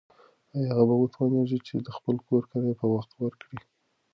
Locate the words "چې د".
1.67-1.87